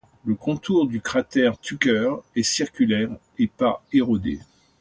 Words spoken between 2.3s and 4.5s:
est circulaire et pas érodé.